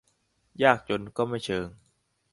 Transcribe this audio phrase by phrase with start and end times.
[0.63, 1.67] ยากจนก็ไม่เชิง